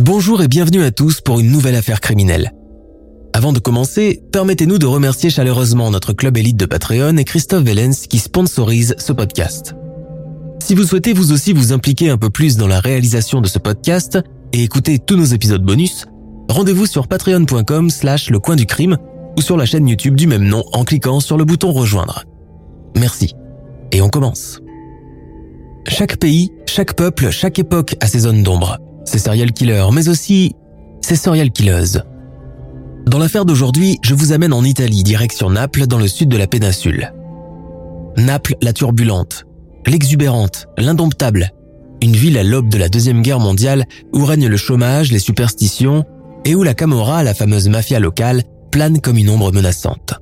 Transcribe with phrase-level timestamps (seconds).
[0.00, 2.52] Bonjour et bienvenue à tous pour une nouvelle affaire criminelle.
[3.32, 8.06] Avant de commencer, permettez-nous de remercier chaleureusement notre club élite de Patreon et Christophe Vellens
[8.08, 9.74] qui sponsorise ce podcast.
[10.60, 13.60] Si vous souhaitez vous aussi vous impliquer un peu plus dans la réalisation de ce
[13.60, 14.18] podcast
[14.52, 16.06] et écouter tous nos épisodes bonus,
[16.48, 18.96] rendez-vous sur patreon.com slash le coin du crime
[19.38, 22.24] ou sur la chaîne YouTube du même nom en cliquant sur le bouton rejoindre.
[22.96, 23.34] Merci.
[23.92, 24.60] Et on commence.
[25.86, 30.54] Chaque pays, chaque peuple, chaque époque a ses zones d'ombre, ses serial killers, mais aussi
[31.00, 32.00] ses serial killers.
[33.06, 36.46] Dans l'affaire d'aujourd'hui, je vous amène en Italie, direction Naples, dans le sud de la
[36.46, 37.12] péninsule.
[38.16, 39.44] Naples, la turbulente,
[39.86, 41.52] l'exubérante, l'indomptable.
[42.02, 46.04] Une ville à l'aube de la Deuxième Guerre mondiale où règne le chômage, les superstitions
[46.44, 50.14] et où la Camorra, la fameuse mafia locale, plane comme une ombre menaçante.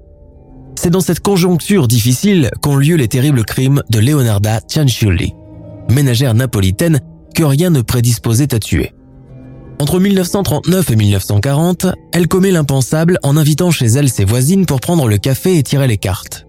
[0.76, 5.34] C'est dans cette conjoncture difficile qu'ont lieu les terribles crimes de Leonarda Cianciulli,
[5.90, 7.00] ménagère napolitaine
[7.32, 8.92] que rien ne prédisposait à tuer.
[9.78, 15.08] Entre 1939 et 1940, elle commet l'impensable en invitant chez elle ses voisines pour prendre
[15.08, 16.46] le café et tirer les cartes.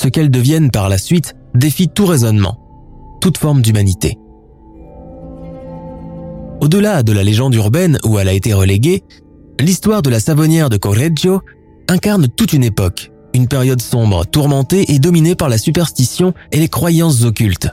[0.00, 2.58] Ce qu'elles deviennent par la suite défie tout raisonnement,
[3.20, 4.16] toute forme d'humanité.
[6.60, 9.02] Au-delà de la légende urbaine où elle a été reléguée,
[9.58, 11.40] l'histoire de la savonnière de Correggio
[11.88, 16.68] incarne toute une époque, une période sombre, tourmentée et dominée par la superstition et les
[16.68, 17.70] croyances occultes,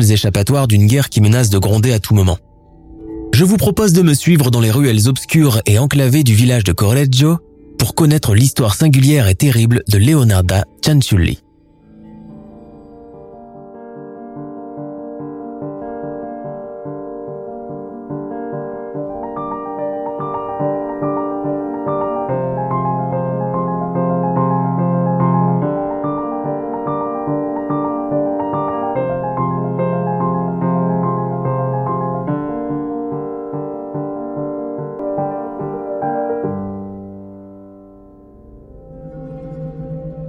[0.00, 2.38] échappatoires d'une guerre qui menace de gronder à tout moment.
[3.34, 6.72] Je vous propose de me suivre dans les ruelles obscures et enclavées du village de
[6.72, 7.38] Correggio
[7.78, 11.40] pour connaître l'histoire singulière et terrible de Leonarda Cianciulli.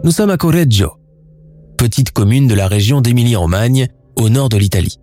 [0.03, 0.91] Nous sommes à Correggio,
[1.77, 3.87] petite commune de la région d'Émilie-Romagne,
[4.17, 4.99] au nord de l'Italie.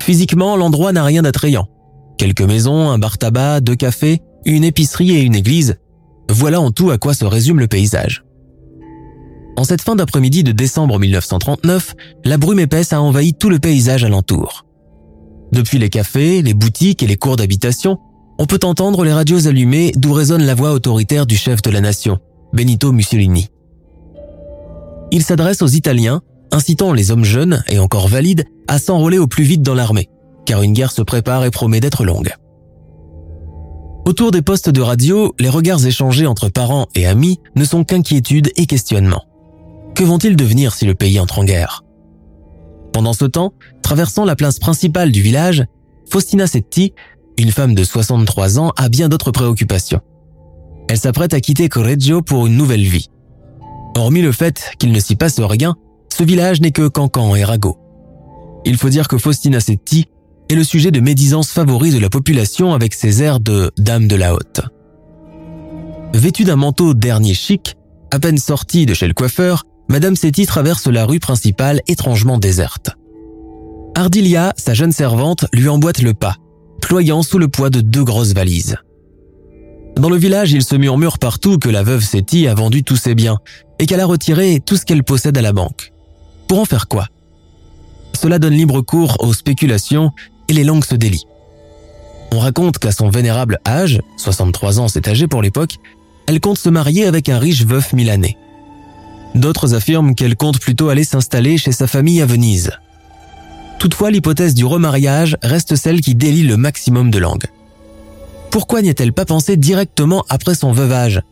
[0.00, 1.66] Physiquement, l'endroit n'a rien d'attrayant.
[2.18, 5.80] Quelques maisons, un bar tabac, deux cafés, une épicerie et une église.
[6.30, 8.22] Voilà en tout à quoi se résume le paysage.
[9.56, 14.04] En cette fin d'après-midi de décembre 1939, la brume épaisse a envahi tout le paysage
[14.04, 14.66] alentour.
[15.50, 17.98] Depuis les cafés, les boutiques et les cours d'habitation,
[18.38, 21.80] on peut entendre les radios allumées d'où résonne la voix autoritaire du chef de la
[21.80, 22.18] nation,
[22.52, 23.48] Benito Mussolini.
[25.10, 29.44] Il s'adresse aux Italiens, incitant les hommes jeunes et encore valides à s'enrôler au plus
[29.44, 30.08] vite dans l'armée,
[30.44, 32.32] car une guerre se prépare et promet d'être longue.
[34.04, 38.50] Autour des postes de radio, les regards échangés entre parents et amis ne sont qu'inquiétude
[38.56, 39.24] et questionnement.
[39.94, 41.84] Que vont-ils devenir si le pays entre en guerre?
[42.92, 43.52] Pendant ce temps,
[43.82, 45.64] traversant la place principale du village,
[46.10, 46.94] Faustina Setti,
[47.38, 50.00] une femme de 63 ans, a bien d'autres préoccupations.
[50.88, 53.10] Elle s'apprête à quitter Correggio pour une nouvelle vie.
[53.98, 55.74] Hormis le fait qu'il ne s'y passe rien,
[56.16, 57.76] ce village n'est que cancan et ragot.
[58.64, 60.06] Il faut dire que Faustina Setti
[60.48, 64.14] est le sujet de médisance favori de la population avec ses airs de dame de
[64.14, 64.60] la haute.
[66.14, 67.74] Vêtue d'un manteau dernier chic,
[68.12, 72.90] à peine sortie de chez le coiffeur, Madame Setti traverse la rue principale étrangement déserte.
[73.96, 76.36] Ardilia, sa jeune servante, lui emboîte le pas,
[76.80, 78.76] ployant sous le poids de deux grosses valises.
[79.96, 83.16] Dans le village, il se murmure partout que la veuve Setti a vendu tous ses
[83.16, 83.38] biens
[83.78, 85.92] et qu'elle a retiré tout ce qu'elle possède à la banque.
[86.46, 87.06] Pour en faire quoi?
[88.14, 90.12] Cela donne libre cours aux spéculations
[90.48, 91.26] et les langues se délient.
[92.32, 95.76] On raconte qu'à son vénérable âge, 63 ans c'est âgé pour l'époque,
[96.26, 98.36] elle compte se marier avec un riche veuf milanais.
[99.34, 102.72] D'autres affirment qu'elle compte plutôt aller s'installer chez sa famille à Venise.
[103.78, 107.46] Toutefois, l'hypothèse du remariage reste celle qui délie le maximum de langues
[108.50, 111.22] pourquoi n'y a-t-elle pas pensé directement après son veuvage,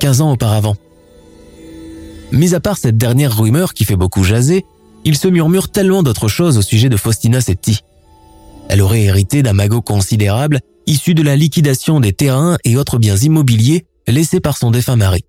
[0.00, 0.76] 15 ans auparavant
[2.32, 4.64] Mis à part cette dernière rumeur qui fait beaucoup jaser,
[5.04, 7.80] il se murmure tellement d'autres choses au sujet de Faustina Setti.
[8.68, 13.16] Elle aurait hérité d'un magot considérable issu de la liquidation des terrains et autres biens
[13.16, 15.24] immobiliers laissés par son défunt mari.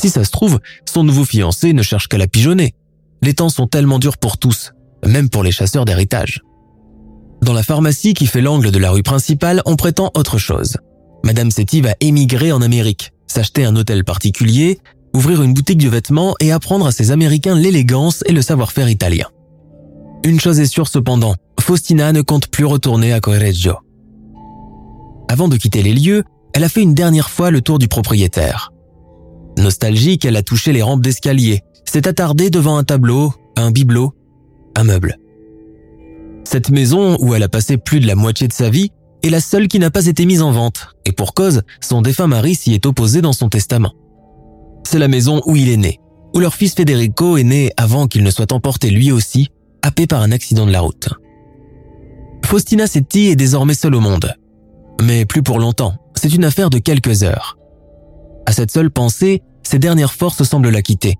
[0.00, 2.74] Si ça se trouve, son nouveau fiancé ne cherche qu'à la pigeonner.
[3.22, 4.72] Les temps sont tellement durs pour tous,
[5.06, 6.42] même pour les chasseurs d'héritage.
[7.42, 10.76] Dans la pharmacie qui fait l'angle de la rue principale, on prétend autre chose.
[11.24, 14.78] Madame Setti va émigrer en Amérique, s'acheter un hôtel particulier,
[15.16, 19.26] ouvrir une boutique de vêtements et apprendre à ses Américains l'élégance et le savoir-faire italien.
[20.24, 23.76] Une chose est sûre cependant, Faustina ne compte plus retourner à Correggio.
[25.28, 26.22] Avant de quitter les lieux,
[26.52, 28.72] elle a fait une dernière fois le tour du propriétaire.
[29.58, 34.12] Nostalgique, elle a touché les rampes d'escalier, s'est attardée devant un tableau, un bibelot,
[34.76, 35.16] un meuble.
[36.44, 38.90] Cette maison, où elle a passé plus de la moitié de sa vie,
[39.22, 42.26] est la seule qui n'a pas été mise en vente, et pour cause, son défunt
[42.26, 43.94] mari s'y est opposé dans son testament.
[44.88, 45.98] C'est la maison où il est né,
[46.32, 49.48] où leur fils Federico est né avant qu'il ne soit emporté lui aussi,
[49.82, 51.08] happé par un accident de la route.
[52.44, 54.32] Faustina Setti est désormais seule au monde.
[55.02, 57.58] Mais plus pour longtemps, c'est une affaire de quelques heures.
[58.46, 61.16] À cette seule pensée, ses dernières forces semblent la quitter.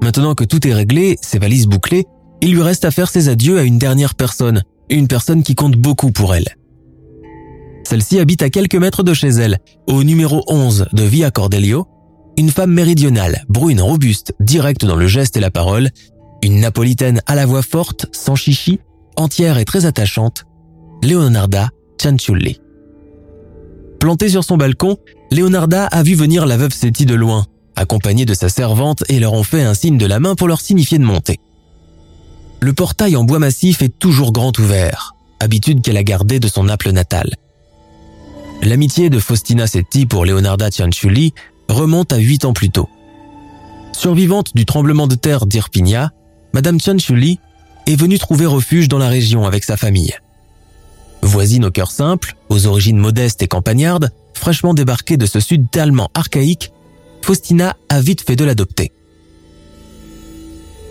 [0.00, 2.06] Maintenant que tout est réglé, ses valises bouclées,
[2.42, 5.74] il lui reste à faire ses adieux à une dernière personne, une personne qui compte
[5.74, 6.54] beaucoup pour elle.
[7.82, 9.58] Celle-ci habite à quelques mètres de chez elle,
[9.88, 11.88] au numéro 11 de Via Cordelio,
[12.36, 15.90] une femme méridionale, brune, robuste, directe dans le geste et la parole,
[16.42, 18.80] une napolitaine à la voix forte, sans chichi,
[19.16, 20.44] entière et très attachante,
[21.02, 21.70] Leonarda
[22.00, 22.60] Cianciulli.
[24.00, 24.98] Plantée sur son balcon,
[25.30, 27.46] Leonarda a vu venir la veuve Setti de loin,
[27.76, 30.60] accompagnée de sa servante et leur ont fait un signe de la main pour leur
[30.60, 31.38] signifier de monter.
[32.60, 36.64] Le portail en bois massif est toujours grand ouvert, habitude qu'elle a gardée de son
[36.64, 37.34] Naples natal.
[38.62, 41.34] L'amitié de Faustina Setti pour Leonarda Cianciulli
[41.68, 42.88] remonte à huit ans plus tôt.
[43.92, 46.12] Survivante du tremblement de terre d'Irpinia,
[46.52, 47.38] Madame Cianciulli
[47.86, 50.14] est venue trouver refuge dans la région avec sa famille.
[51.22, 56.10] Voisine au cœur simple, aux origines modestes et campagnardes, fraîchement débarquée de ce sud tellement
[56.14, 56.72] archaïque,
[57.22, 58.92] Faustina a vite fait de l'adopter.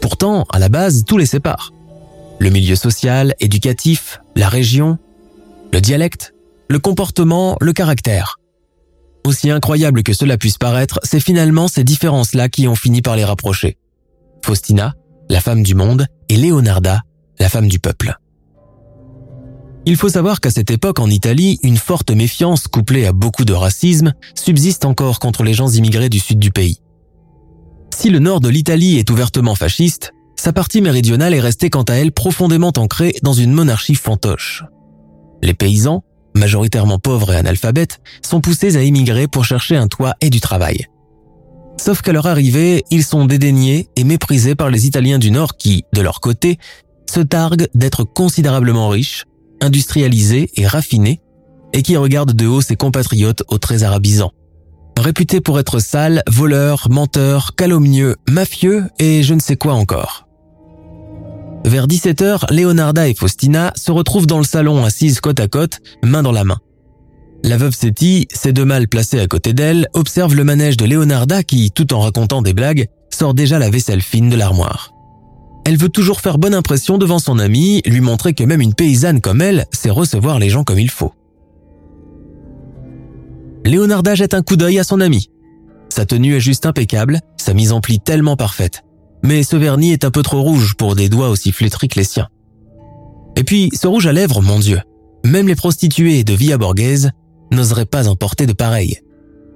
[0.01, 1.71] Pourtant, à la base, tout les sépare.
[2.39, 4.97] Le milieu social, éducatif, la région,
[5.71, 6.33] le dialecte,
[6.67, 8.39] le comportement, le caractère.
[9.25, 13.23] Aussi incroyable que cela puisse paraître, c'est finalement ces différences-là qui ont fini par les
[13.23, 13.77] rapprocher.
[14.45, 14.95] Faustina,
[15.29, 17.01] la femme du monde, et Leonarda,
[17.39, 18.17] la femme du peuple.
[19.85, 23.53] Il faut savoir qu'à cette époque en Italie, une forte méfiance couplée à beaucoup de
[23.53, 26.79] racisme subsiste encore contre les gens immigrés du sud du pays.
[27.93, 31.93] Si le nord de l'Italie est ouvertement fasciste, sa partie méridionale est restée quant à
[31.93, 34.63] elle profondément ancrée dans une monarchie fantoche.
[35.41, 36.03] Les paysans,
[36.35, 40.87] majoritairement pauvres et analphabètes, sont poussés à émigrer pour chercher un toit et du travail.
[41.77, 45.85] Sauf qu'à leur arrivée, ils sont dédaignés et méprisés par les Italiens du Nord qui,
[45.93, 46.57] de leur côté,
[47.11, 49.25] se targuent d'être considérablement riches,
[49.61, 51.21] industrialisés et raffinés,
[51.73, 54.31] et qui regardent de haut ses compatriotes aux traits arabisants.
[54.97, 60.22] Réputés pour être sales, voleurs, menteurs, calomnieux, mafieux et je ne sais quoi encore.
[61.65, 66.21] Vers 17h, Leonarda et Faustina se retrouvent dans le salon assises côte à côte, main
[66.21, 66.59] dans la main.
[67.43, 71.43] La veuve Setti, ses deux mâles placés à côté d'elle, observe le manège de Leonarda
[71.43, 74.91] qui, tout en racontant des blagues, sort déjà la vaisselle fine de l'armoire.
[75.65, 79.21] Elle veut toujours faire bonne impression devant son amie, lui montrer que même une paysanne
[79.21, 81.13] comme elle sait recevoir les gens comme il faut.
[83.65, 85.29] Leonarda jette un coup d'œil à son amie.
[85.87, 88.83] Sa tenue est juste impeccable, sa mise en pli tellement parfaite
[89.23, 92.05] mais ce vernis est un peu trop rouge pour des doigts aussi flétris que les
[92.05, 92.27] siens.
[93.35, 94.81] Et puis, ce rouge à lèvres, mon Dieu,
[95.25, 97.11] même les prostituées de Villa Borghese
[97.51, 98.99] n'oseraient pas en porter de pareil,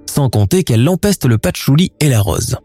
[0.06, 2.56] sans compter qu'elle l'empeste le patchouli et la rose.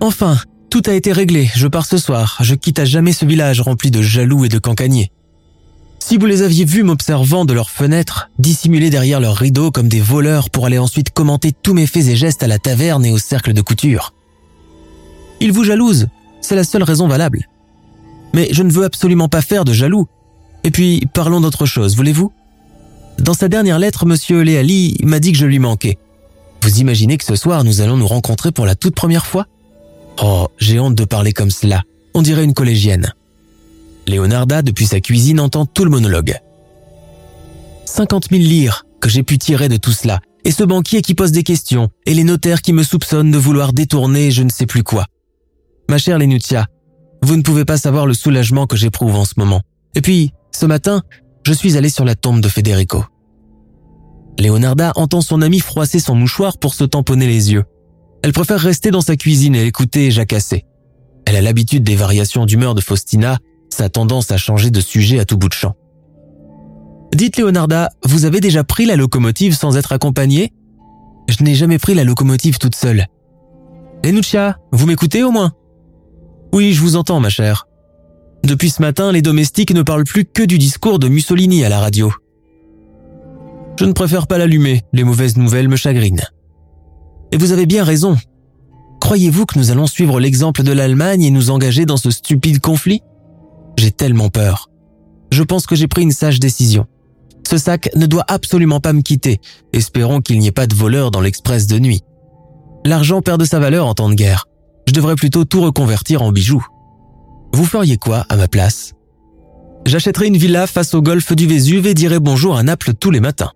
[0.00, 0.38] Enfin,
[0.70, 3.90] tout a été réglé, je pars ce soir, je quitte à jamais ce village rempli
[3.90, 5.12] de jaloux et de cancaniers.
[5.98, 10.00] Si vous les aviez vus m'observant de leurs fenêtres, dissimulés derrière leurs rideaux comme des
[10.00, 13.18] voleurs pour aller ensuite commenter tous mes faits et gestes à la taverne et au
[13.18, 14.14] cercle de couture,
[15.40, 16.08] il vous jalouse,
[16.40, 17.48] c'est la seule raison valable.
[18.32, 20.06] Mais je ne veux absolument pas faire de jaloux.
[20.64, 22.32] Et puis, parlons d'autre chose, voulez-vous?
[23.18, 25.98] Dans sa dernière lettre, monsieur Léali m'a dit que je lui manquais.
[26.62, 29.46] Vous imaginez que ce soir, nous allons nous rencontrer pour la toute première fois?
[30.22, 31.82] Oh, j'ai honte de parler comme cela.
[32.14, 33.14] On dirait une collégienne.
[34.06, 36.36] Leonarda, depuis sa cuisine, entend tout le monologue.
[37.86, 41.32] 50 000 lire que j'ai pu tirer de tout cela, et ce banquier qui pose
[41.32, 44.82] des questions, et les notaires qui me soupçonnent de vouloir détourner je ne sais plus
[44.82, 45.06] quoi.
[45.90, 46.68] Ma chère Lenutia,
[47.20, 49.60] vous ne pouvez pas savoir le soulagement que j'éprouve en ce moment.
[49.96, 51.02] Et puis, ce matin,
[51.44, 53.04] je suis allé sur la tombe de Federico.
[54.38, 57.64] Leonarda entend son ami froisser son mouchoir pour se tamponner les yeux.
[58.22, 60.64] Elle préfère rester dans sa cuisine et écouter jacasser.
[61.26, 65.24] Elle a l'habitude des variations d'humeur de Faustina, sa tendance à changer de sujet à
[65.24, 65.74] tout bout de champ.
[67.12, 70.52] Dites Leonarda, vous avez déjà pris la locomotive sans être accompagnée?
[71.28, 73.06] Je n'ai jamais pris la locomotive toute seule.
[74.04, 75.52] Lenuccia, vous m'écoutez au moins?
[76.52, 77.66] Oui, je vous entends, ma chère.
[78.44, 81.78] Depuis ce matin, les domestiques ne parlent plus que du discours de Mussolini à la
[81.78, 82.12] radio.
[83.78, 86.26] Je ne préfère pas l'allumer, les mauvaises nouvelles me chagrinent.
[87.32, 88.16] Et vous avez bien raison.
[89.00, 93.02] Croyez-vous que nous allons suivre l'exemple de l'Allemagne et nous engager dans ce stupide conflit?
[93.78, 94.68] J'ai tellement peur.
[95.32, 96.86] Je pense que j'ai pris une sage décision.
[97.48, 99.40] Ce sac ne doit absolument pas me quitter.
[99.72, 102.02] Espérons qu'il n'y ait pas de voleurs dans l'express de nuit.
[102.84, 104.46] L'argent perd de sa valeur en temps de guerre.
[104.90, 106.66] Je devrais plutôt tout reconvertir en bijoux.
[107.52, 108.94] Vous feriez quoi à ma place?
[109.86, 113.20] J'achèterais une villa face au golfe du Vésuve et dirais bonjour à Naples tous les
[113.20, 113.52] matins.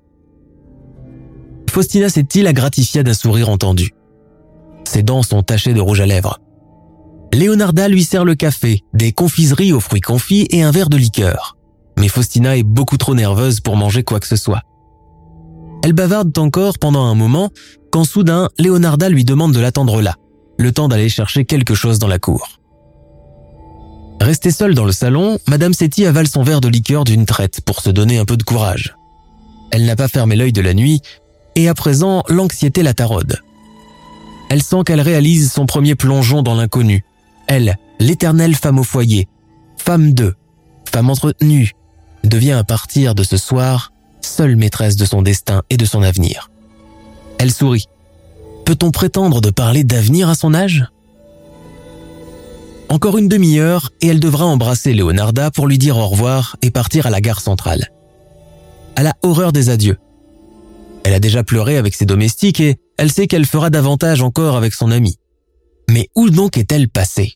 [1.69, 3.95] Faustina s'est-il la gratifia d'un sourire entendu?
[4.85, 6.39] Ses dents sont tachées de rouge à lèvres.
[7.33, 11.57] Leonarda lui sert le café, des confiseries aux fruits confits et un verre de liqueur.
[11.99, 14.63] Mais Faustina est beaucoup trop nerveuse pour manger quoi que ce soit.
[15.83, 17.51] Elle bavarde encore pendant un moment,
[17.91, 20.15] quand soudain, Leonarda lui demande de l'attendre là,
[20.59, 22.49] le temps d'aller chercher quelque chose dans la cour.
[24.21, 27.81] Restée seule dans le salon, Madame Setti avale son verre de liqueur d'une traite pour
[27.81, 28.97] se donner un peu de courage.
[29.71, 31.03] Elle n'a pas fermé l'œil de la nuit,
[31.57, 33.41] et à présent, l'anxiété la taraude.
[34.51, 37.05] Elle sent qu'elle réalise son premier plongeon dans l'inconnu.
[37.47, 39.29] Elle, l'éternelle femme au foyer,
[39.77, 40.35] femme d'eux,
[40.91, 41.73] femme entretenue,
[42.23, 46.51] devient à partir de ce soir seule maîtresse de son destin et de son avenir.
[47.39, 47.87] Elle sourit.
[48.65, 50.87] Peut-on prétendre de parler d'avenir à son âge?
[52.89, 57.07] Encore une demi-heure et elle devra embrasser Leonarda pour lui dire au revoir et partir
[57.07, 57.91] à la gare centrale.
[58.97, 59.99] Elle a horreur des adieux.
[61.05, 64.73] Elle a déjà pleuré avec ses domestiques et elle sait qu'elle fera davantage encore avec
[64.73, 65.17] son ami.
[65.91, 67.35] Mais où donc est-elle passée?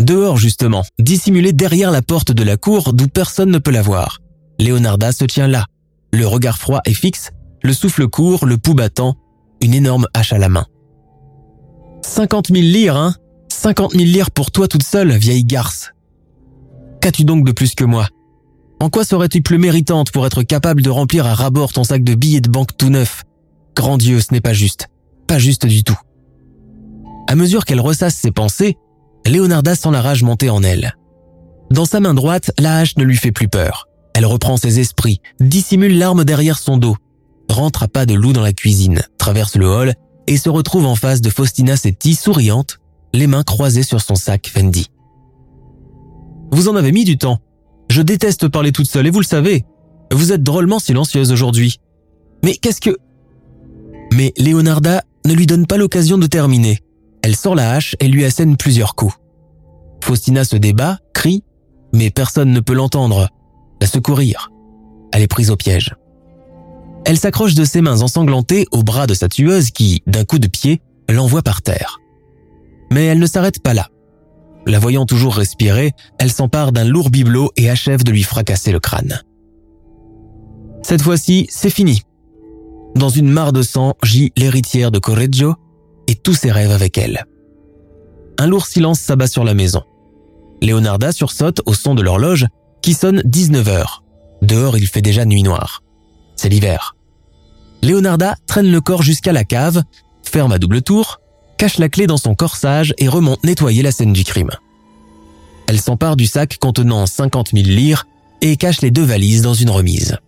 [0.00, 4.18] Dehors justement, dissimulée derrière la porte de la cour d'où personne ne peut la voir.
[4.58, 5.64] Leonarda se tient là,
[6.12, 7.30] le regard froid et fixe,
[7.62, 9.16] le souffle court, le pouls battant,
[9.60, 10.66] une énorme hache à la main.
[12.02, 13.14] 50 000 lires, hein
[13.48, 15.92] 50 000 lires pour toi toute seule, vieille garce.
[17.00, 18.08] Qu'as-tu donc de plus que moi?
[18.80, 22.14] En quoi serais-tu plus méritante pour être capable de remplir à rabord ton sac de
[22.14, 23.24] billets de banque tout neuf?
[23.74, 24.88] Grand Dieu, ce n'est pas juste.
[25.26, 25.98] Pas juste du tout.
[27.26, 28.76] À mesure qu'elle ressasse ses pensées,
[29.26, 30.94] Leonarda sent la rage monter en elle.
[31.70, 33.88] Dans sa main droite, la hache ne lui fait plus peur.
[34.14, 36.96] Elle reprend ses esprits, dissimule l'arme derrière son dos,
[37.48, 39.94] rentre à pas de loup dans la cuisine, traverse le hall
[40.26, 42.80] et se retrouve en face de Faustina Setti souriante,
[43.14, 44.90] les mains croisées sur son sac Fendi.
[46.50, 47.38] Vous en avez mis du temps.
[47.90, 49.64] Je déteste parler toute seule et vous le savez.
[50.12, 51.80] Vous êtes drôlement silencieuse aujourd'hui.
[52.44, 52.96] Mais qu'est-ce que...
[54.12, 56.78] Mais Leonarda ne lui donne pas l'occasion de terminer.
[57.22, 59.14] Elle sort la hache et lui assène plusieurs coups.
[60.02, 61.42] Faustina se débat, crie,
[61.92, 63.28] mais personne ne peut l'entendre
[63.80, 64.50] la secourir.
[65.12, 65.94] Elle est prise au piège.
[67.06, 70.48] Elle s'accroche de ses mains ensanglantées au bras de sa tueuse qui, d'un coup de
[70.48, 72.00] pied, l'envoie par terre.
[72.90, 73.86] Mais elle ne s'arrête pas là.
[74.66, 78.80] La voyant toujours respirer, elle s'empare d'un lourd bibelot et achève de lui fracasser le
[78.80, 79.22] crâne.
[80.82, 82.02] Cette fois-ci, c'est fini.
[82.96, 85.54] Dans une mare de sang gît l'héritière de Correggio
[86.08, 87.24] et tous ses rêves avec elle.
[88.36, 89.84] Un lourd silence s'abat sur la maison.
[90.60, 92.46] Leonarda sursaute au son de l'horloge
[92.82, 94.02] qui sonne 19 heures.
[94.42, 95.84] Dehors, il fait déjà nuit noire.
[96.34, 96.95] C'est l'hiver.
[97.86, 99.82] Leonarda traîne le corps jusqu'à la cave,
[100.22, 101.20] ferme à double tour,
[101.56, 104.50] cache la clé dans son corsage et remonte nettoyer la scène du crime.
[105.68, 108.06] Elle s'empare du sac contenant 50 000 lires
[108.40, 110.18] et cache les deux valises dans une remise.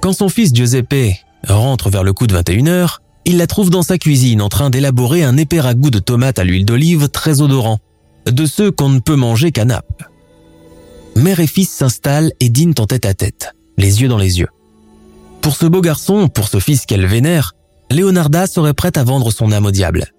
[0.00, 3.82] Quand son fils Giuseppe rentre vers le coup de 21 heures, il la trouve dans
[3.82, 7.78] sa cuisine en train d'élaborer un épais ragoût de tomates à l'huile d'olive très odorant,
[8.26, 10.08] de ceux qu'on ne peut manger qu'à Naples
[11.18, 14.48] mère et fils s'installent et dînent en tête à tête, les yeux dans les yeux.
[15.48, 17.54] Pour ce beau garçon, pour ce fils qu'elle vénère,
[17.90, 20.12] Leonarda serait prête à vendre son âme au diable.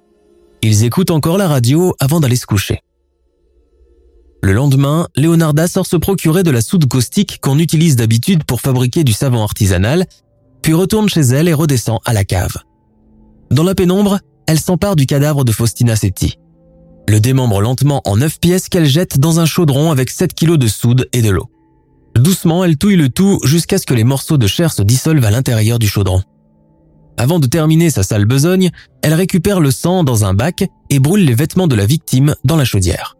[0.63, 2.79] Ils écoutent encore la radio avant d'aller se coucher.
[4.41, 9.03] Le lendemain, Leonarda sort se procurer de la soude caustique qu'on utilise d'habitude pour fabriquer
[9.03, 10.07] du savon artisanal,
[10.63, 12.57] puis retourne chez elle et redescend à la cave.
[13.51, 14.17] Dans la pénombre,
[14.47, 16.39] elle s'empare du cadavre de Faustina Setti
[17.07, 20.67] le démembre lentement en neuf pièces qu'elle jette dans un chaudron avec 7 kilos de
[20.67, 21.49] soude et de l'eau.
[22.15, 25.31] Doucement, elle touille le tout jusqu'à ce que les morceaux de chair se dissolvent à
[25.31, 26.21] l'intérieur du chaudron.
[27.17, 31.25] Avant de terminer sa sale besogne, elle récupère le sang dans un bac et brûle
[31.25, 33.17] les vêtements de la victime dans la chaudière.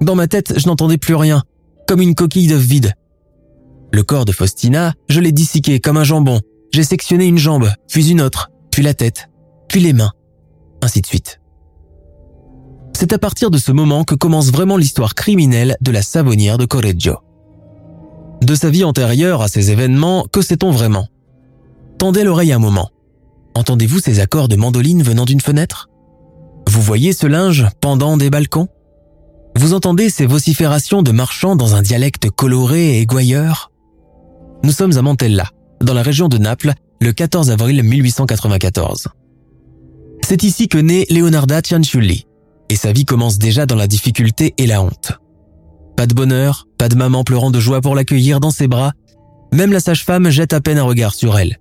[0.00, 1.42] Dans ma tête, je n'entendais plus rien,
[1.86, 2.94] comme une coquille d'œuf vide.
[3.92, 6.40] Le corps de Faustina, je l'ai disséqué comme un jambon.
[6.72, 9.28] J'ai sectionné une jambe, puis une autre, puis la tête,
[9.68, 10.12] puis les mains,
[10.82, 11.39] ainsi de suite.
[13.00, 16.66] C'est à partir de ce moment que commence vraiment l'histoire criminelle de la savonnière de
[16.66, 17.16] Correggio.
[18.42, 21.08] De sa vie antérieure à ces événements, que sait-on vraiment?
[21.96, 22.90] Tendez l'oreille un moment.
[23.54, 25.88] entendez-vous ces accords de mandoline venant d'une fenêtre?
[26.68, 28.68] Vous voyez ce linge pendant des balcons?
[29.56, 33.70] Vous entendez ces vociférations de marchands dans un dialecte coloré et égoyeur
[34.62, 35.48] Nous sommes à Montella,
[35.80, 39.08] dans la région de Naples, le 14 avril 1894.
[40.22, 42.26] C'est ici que naît Leonarda Cianciulli,
[42.70, 45.12] et sa vie commence déjà dans la difficulté et la honte.
[45.96, 48.92] Pas de bonheur, pas de maman pleurant de joie pour l'accueillir dans ses bras,
[49.52, 51.58] même la sage-femme jette à peine un regard sur elle.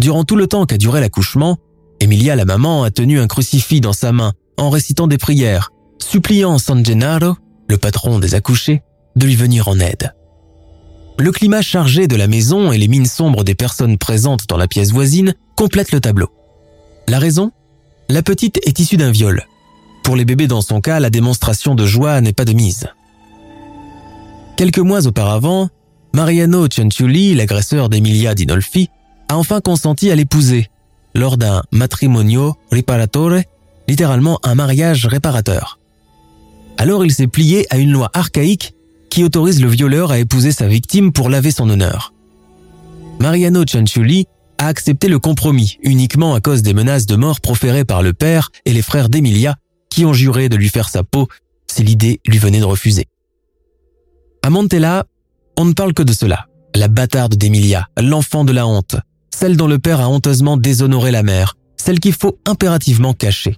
[0.00, 1.58] Durant tout le temps qu'a duré l'accouchement,
[2.00, 6.58] Emilia la maman a tenu un crucifix dans sa main en récitant des prières, suppliant
[6.58, 7.36] San Gennaro,
[7.68, 8.82] le patron des accouchés,
[9.16, 10.14] de lui venir en aide.
[11.18, 14.68] Le climat chargé de la maison et les mines sombres des personnes présentes dans la
[14.68, 16.28] pièce voisine complètent le tableau.
[17.08, 17.52] La raison?
[18.08, 19.46] La petite est issue d'un viol.
[20.06, 22.86] Pour les bébés dans son cas, la démonstration de joie n'est pas de mise.
[24.56, 25.68] Quelques mois auparavant,
[26.12, 28.88] Mariano Cianciulli, l'agresseur d'Emilia Dinolfi,
[29.28, 30.70] a enfin consenti à l'épouser
[31.16, 33.40] lors d'un matrimonio riparatore,
[33.88, 35.80] littéralement un mariage réparateur.
[36.78, 38.74] Alors il s'est plié à une loi archaïque
[39.10, 42.14] qui autorise le violeur à épouser sa victime pour laver son honneur.
[43.18, 44.26] Mariano Cianciulli
[44.58, 48.50] a accepté le compromis uniquement à cause des menaces de mort proférées par le père
[48.66, 49.56] et les frères d'Emilia
[49.96, 51.26] qui ont juré de lui faire sa peau
[51.66, 53.06] si l'idée lui venait de refuser.
[54.42, 55.06] À Montella,
[55.56, 56.48] on ne parle que de cela.
[56.74, 58.96] La bâtarde d'Emilia, l'enfant de la honte,
[59.34, 63.56] celle dont le père a honteusement déshonoré la mère, celle qu'il faut impérativement cacher.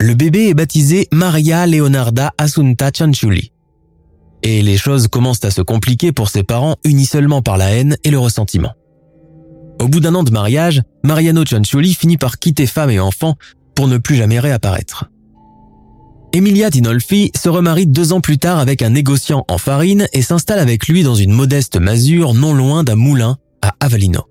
[0.00, 3.52] Le bébé est baptisé Maria Leonarda Assunta Cianciulli.
[4.42, 7.98] Et les choses commencent à se compliquer pour ses parents unis seulement par la haine
[8.02, 8.72] et le ressentiment.
[9.78, 13.36] Au bout d'un an de mariage, Mariano Cianciulli finit par quitter femme et enfant
[13.76, 15.04] pour ne plus jamais réapparaître.
[16.32, 20.58] Emilia Dinolfi se remarie deux ans plus tard avec un négociant en farine et s'installe
[20.58, 24.22] avec lui dans une modeste masure non loin d'un moulin à Avellino.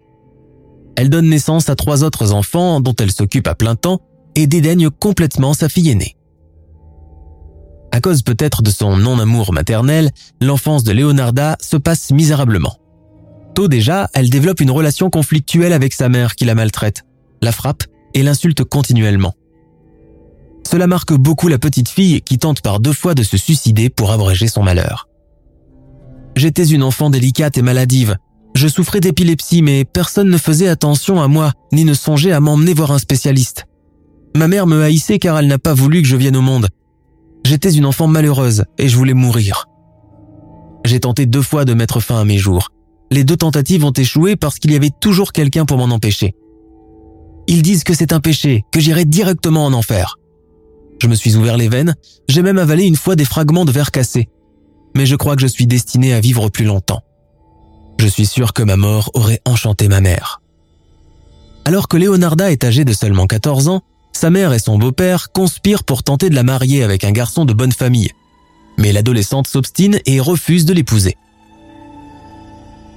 [0.98, 4.02] Elle donne naissance à trois autres enfants dont elle s'occupe à plein temps
[4.36, 6.16] et dédaigne complètement sa fille aînée.
[7.92, 12.78] À cause peut-être de son non-amour maternel, l'enfance de Leonarda se passe misérablement.
[13.56, 17.04] Tôt déjà, elle développe une relation conflictuelle avec sa mère qui la maltraite,
[17.42, 19.34] la frappe et l'insulte continuellement.
[20.70, 24.12] Cela marque beaucoup la petite fille qui tente par deux fois de se suicider pour
[24.12, 25.08] abréger son malheur.
[26.36, 28.18] J'étais une enfant délicate et maladive.
[28.56, 32.74] Je souffrais d'épilepsie mais personne ne faisait attention à moi ni ne songeait à m'emmener
[32.74, 33.66] voir un spécialiste.
[34.36, 36.68] Ma mère me haïssait car elle n'a pas voulu que je vienne au monde.
[37.46, 39.68] J'étais une enfant malheureuse et je voulais mourir.
[40.84, 42.70] J'ai tenté deux fois de mettre fin à mes jours.
[43.12, 46.34] Les deux tentatives ont échoué parce qu'il y avait toujours quelqu'un pour m'en empêcher.
[47.48, 50.18] Ils disent que c'est un péché, que j'irai directement en enfer.
[51.06, 51.94] Je me suis ouvert les veines,
[52.28, 54.28] j'ai même avalé une fois des fragments de verre cassé.
[54.96, 57.04] Mais je crois que je suis destiné à vivre plus longtemps.
[58.00, 60.42] Je suis sûr que ma mort aurait enchanté ma mère.
[61.64, 65.84] Alors que Leonarda est âgée de seulement 14 ans, sa mère et son beau-père conspirent
[65.84, 68.10] pour tenter de la marier avec un garçon de bonne famille.
[68.80, 71.18] Mais l'adolescente s'obstine et refuse de l'épouser.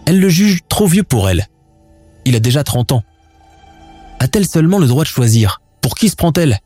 [0.06, 1.46] Elle le juge trop vieux pour elle.
[2.24, 3.02] Il a déjà 30 ans.
[4.18, 5.60] A-t-elle seulement le droit de choisir?
[5.82, 6.58] Pour qui se prend-elle?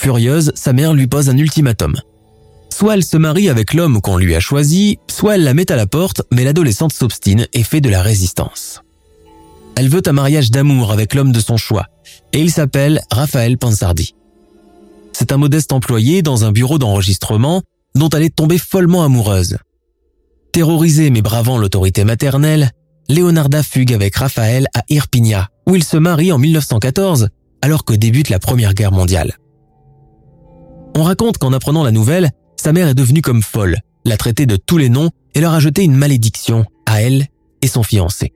[0.00, 1.94] Furieuse, sa mère lui pose un ultimatum.
[2.70, 5.76] Soit elle se marie avec l'homme qu'on lui a choisi, soit elle la met à
[5.76, 8.80] la porte, mais l'adolescente s'obstine et fait de la résistance.
[9.76, 11.84] Elle veut un mariage d'amour avec l'homme de son choix,
[12.32, 14.14] et il s'appelle Raphaël Pansardi.
[15.12, 17.60] C'est un modeste employé dans un bureau d'enregistrement
[17.94, 19.58] dont elle est tombée follement amoureuse.
[20.52, 22.70] Terrorisée mais bravant l'autorité maternelle,
[23.10, 27.28] Leonarda fugue avec Raphaël à Irpinia, où il se marie en 1914,
[27.60, 29.36] alors que débute la Première Guerre mondiale.
[30.96, 34.56] On raconte qu'en apprenant la nouvelle, sa mère est devenue comme folle, l'a traité de
[34.56, 37.26] tous les noms et leur a jeté une malédiction à elle
[37.62, 38.32] et son fiancé.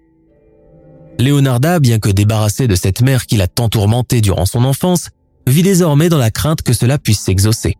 [1.18, 5.10] Leonarda, bien que débarrassée de cette mère qui l'a tant tourmentée durant son enfance,
[5.46, 7.76] vit désormais dans la crainte que cela puisse s'exaucer.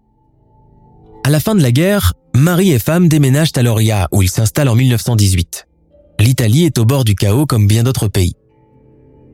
[1.25, 4.69] À la fin de la guerre, mari et femme déménagent à Loria où ils s'installent
[4.69, 5.67] en 1918.
[6.21, 8.35] L'Italie est au bord du chaos comme bien d'autres pays.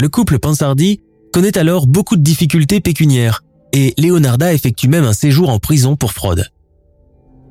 [0.00, 1.00] Le couple Pansardi
[1.32, 6.12] connaît alors beaucoup de difficultés pécuniaires et Leonarda effectue même un séjour en prison pour
[6.12, 6.46] fraude.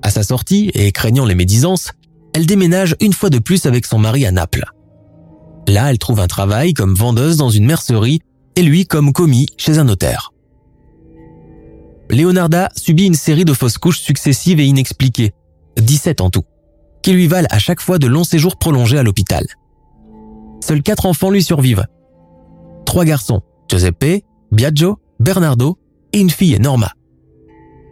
[0.01, 1.91] À sa sortie, et craignant les médisances,
[2.33, 4.65] elle déménage une fois de plus avec son mari à Naples.
[5.67, 8.21] Là, elle trouve un travail comme vendeuse dans une mercerie
[8.55, 10.31] et lui comme commis chez un notaire.
[12.09, 15.31] Leonarda subit une série de fausses couches successives et inexpliquées,
[15.77, 16.43] 17 en tout,
[17.03, 19.45] qui lui valent à chaque fois de longs séjours prolongés à l'hôpital.
[20.61, 21.85] Seuls quatre enfants lui survivent.
[22.85, 25.77] Trois garçons, Giuseppe, Biagio, Bernardo
[26.13, 26.91] et une fille, Norma.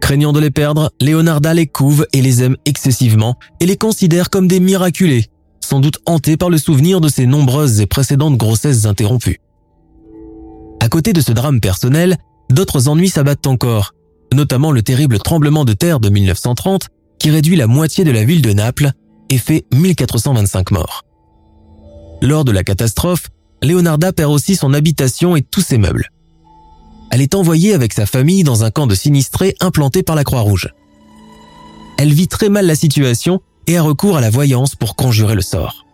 [0.01, 4.47] Craignant de les perdre, Leonarda les couve et les aime excessivement et les considère comme
[4.47, 5.25] des miraculés,
[5.63, 9.41] sans doute hantés par le souvenir de ses nombreuses et précédentes grossesses interrompues.
[10.79, 12.17] À côté de ce drame personnel,
[12.49, 13.93] d'autres ennuis s'abattent encore,
[14.33, 16.87] notamment le terrible tremblement de terre de 1930
[17.19, 18.91] qui réduit la moitié de la ville de Naples
[19.29, 21.03] et fait 1425 morts.
[22.21, 23.27] Lors de la catastrophe,
[23.61, 26.09] Leonarda perd aussi son habitation et tous ses meubles.
[27.09, 30.73] Elle est envoyée avec sa famille dans un camp de sinistrés implanté par la Croix-Rouge.
[31.97, 35.41] Elle vit très mal la situation et a recours à la voyance pour conjurer le
[35.41, 35.85] sort.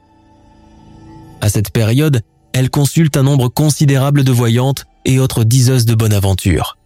[1.42, 2.22] À cette période,
[2.54, 6.78] elle consulte un nombre considérable de voyantes et autres diseuses de bonne aventure.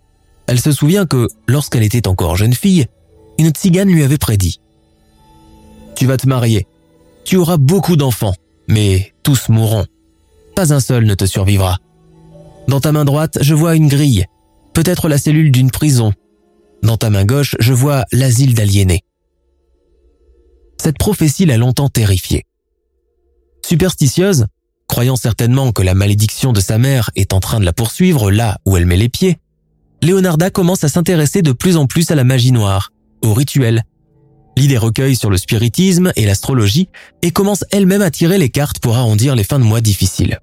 [0.48, 2.86] Elle se souvient que, lorsqu'elle était encore jeune fille,
[3.38, 4.60] une tzigane lui avait prédit⁇
[5.96, 6.66] Tu vas te marier,
[7.26, 8.36] tu auras beaucoup d'enfants,
[8.68, 9.86] mais tous mourront.
[10.56, 11.78] Pas un seul ne te survivra.
[12.68, 14.26] Dans ta main droite, je vois une grille,
[14.74, 16.12] peut-être la cellule d'une prison.
[16.84, 19.04] Dans ta main gauche, je vois l'asile d'aliénés.
[20.82, 22.44] Cette prophétie l'a longtemps terrifiée.
[23.66, 24.46] Superstitieuse,
[24.88, 28.58] croyant certainement que la malédiction de sa mère est en train de la poursuivre là
[28.66, 29.38] où elle met les pieds,
[30.04, 32.92] Leonarda commence à s'intéresser de plus en plus à la magie noire,
[33.24, 33.84] au rituel.
[34.56, 36.90] L'idée recueille sur le spiritisme et l'astrologie
[37.22, 40.40] et commence elle-même à tirer les cartes pour arrondir les fins de mois difficiles.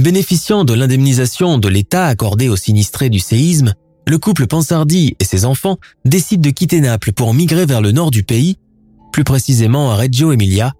[0.00, 3.74] Bénéficiant de l'indemnisation de l'État accordée aux sinistrés du séisme,
[4.08, 8.10] le couple Pansardi et ses enfants décident de quitter Naples pour migrer vers le nord
[8.10, 8.56] du pays,
[9.12, 10.72] plus précisément à Reggio Emilia,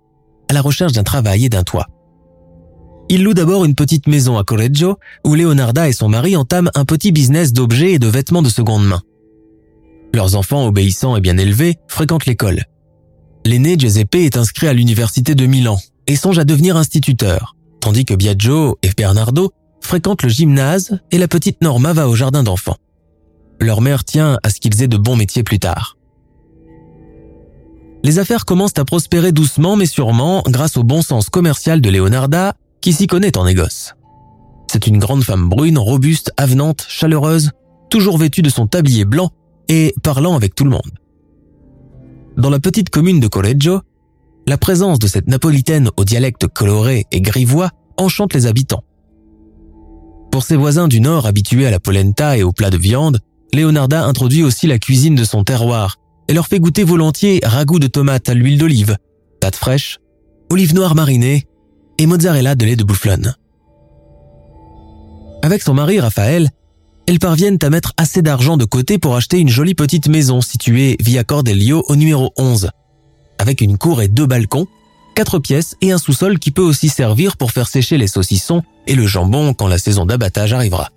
[0.48, 1.86] à la recherche d'un travail et d'un toit.
[3.10, 6.86] Ils louent d'abord une petite maison à Correggio où Leonarda et son mari entament un
[6.86, 9.02] petit business d'objets et de vêtements de seconde main.
[10.14, 12.64] Leurs enfants obéissants et bien élevés fréquentent l'école.
[13.44, 18.14] L'aîné Giuseppe est inscrit à l'université de Milan et songe à devenir instituteur, tandis que
[18.14, 22.76] Biagio et Bernardo fréquentent le gymnase et la petite Norma va au jardin d'enfants.
[23.60, 25.96] Leur mère tient à ce qu'ils aient de bons métiers plus tard.
[28.02, 32.54] Les affaires commencent à prospérer doucement mais sûrement grâce au bon sens commercial de Leonarda
[32.80, 33.94] qui s'y connaît en négoce.
[34.70, 37.50] C'est une grande femme brune, robuste, avenante, chaleureuse,
[37.90, 39.30] toujours vêtue de son tablier blanc
[39.68, 40.90] et parlant avec tout le monde.
[42.36, 43.80] Dans la petite commune de Correggio,
[44.50, 48.82] la présence de cette napolitaine au dialecte coloré et grivois enchante les habitants.
[50.32, 53.20] Pour ses voisins du Nord habitués à la polenta et aux plats de viande,
[53.54, 57.86] Leonarda introduit aussi la cuisine de son terroir et leur fait goûter volontiers ragoût de
[57.86, 58.96] tomates à l'huile d'olive,
[59.40, 59.98] pâtes fraîches,
[60.50, 61.46] olives noires marinées
[61.98, 63.36] et mozzarella de lait de bufflone.
[65.42, 66.50] Avec son mari Raphaël,
[67.06, 70.96] elles parviennent à mettre assez d'argent de côté pour acheter une jolie petite maison située
[70.98, 72.70] via Cordelio au numéro 11,
[73.40, 74.68] avec une cour et deux balcons,
[75.14, 78.94] quatre pièces et un sous-sol qui peut aussi servir pour faire sécher les saucissons et
[78.94, 80.90] le jambon quand la saison d'abattage arrivera.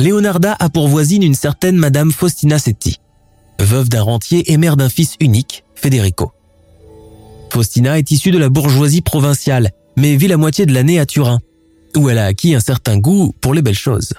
[0.00, 3.00] Leonarda a pour voisine une certaine Madame Faustina Setti,
[3.60, 6.32] veuve d'un rentier et mère d'un fils unique, Federico.
[7.52, 11.40] Faustina est issue de la bourgeoisie provinciale, mais vit la moitié de l'année à Turin,
[11.96, 14.14] où elle a acquis un certain goût pour les belles choses.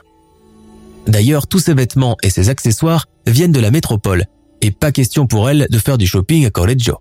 [1.08, 4.26] D'ailleurs, tous ses vêtements et ses accessoires viennent de la métropole,
[4.62, 6.98] et pas question pour elle de faire du shopping à Correggio.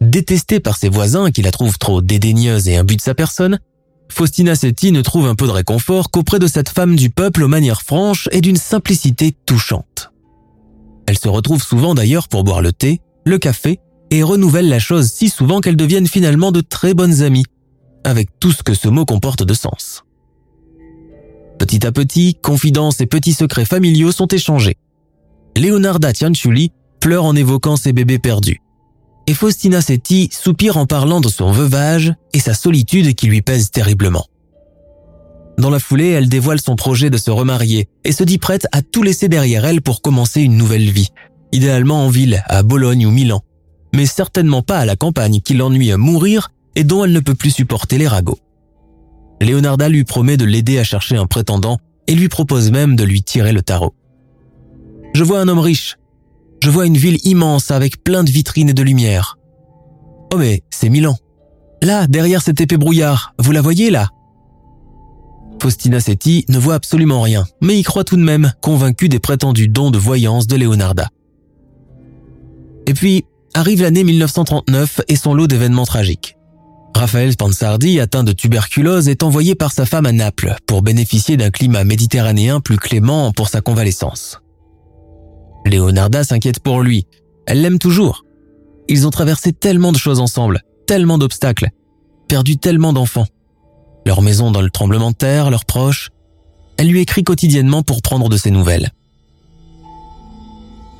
[0.00, 3.58] Détestée par ses voisins qui la trouvent trop dédaigneuse et imbue de sa personne,
[4.10, 7.48] Faustina Setti ne trouve un peu de réconfort qu'auprès de cette femme du peuple aux
[7.48, 10.12] manières franches et d'une simplicité touchante.
[11.06, 15.10] Elle se retrouve souvent d'ailleurs pour boire le thé, le café et renouvelle la chose
[15.10, 17.46] si souvent qu'elles deviennent finalement de très bonnes amies,
[18.04, 20.04] avec tout ce que ce mot comporte de sens.
[21.58, 24.76] Petit à petit, confidences et petits secrets familiaux sont échangés.
[25.56, 28.60] Leonarda Cianciulli pleure en évoquant ses bébés perdus.
[29.26, 33.70] Et Faustina Setti soupire en parlant de son veuvage et sa solitude qui lui pèse
[33.70, 34.26] terriblement.
[35.58, 38.82] Dans la foulée, elle dévoile son projet de se remarier et se dit prête à
[38.82, 41.08] tout laisser derrière elle pour commencer une nouvelle vie,
[41.52, 43.40] idéalement en ville, à Bologne ou Milan,
[43.94, 47.34] mais certainement pas à la campagne qui l'ennuie à mourir et dont elle ne peut
[47.34, 48.38] plus supporter les ragots.
[49.40, 53.22] Leonarda lui promet de l'aider à chercher un prétendant et lui propose même de lui
[53.22, 53.94] tirer le tarot.
[55.16, 55.96] Je vois un homme riche.
[56.62, 59.38] Je vois une ville immense avec plein de vitrines et de lumière.
[60.30, 61.16] Oh mais c'est Milan.
[61.82, 64.10] Là, derrière cette épée brouillard, vous la voyez là?
[65.62, 69.68] Faustina Setti ne voit absolument rien, mais y croit tout de même, convaincue des prétendus
[69.68, 71.08] dons de voyance de Leonarda.
[72.86, 73.24] Et puis,
[73.54, 76.36] arrive l'année 1939 et son lot d'événements tragiques.
[76.94, 81.50] Raphaël Spansardi, atteint de tuberculose, est envoyé par sa femme à Naples pour bénéficier d'un
[81.50, 84.42] climat méditerranéen plus clément pour sa convalescence.
[85.68, 87.06] Leonarda s'inquiète pour lui.
[87.46, 88.24] Elle l'aime toujours.
[88.88, 91.70] Ils ont traversé tellement de choses ensemble, tellement d'obstacles,
[92.28, 93.26] perdu tellement d'enfants
[94.06, 96.10] leur maison dans le tremblement de terre, leurs proches.
[96.78, 98.92] Elle lui écrit quotidiennement pour prendre de ses nouvelles.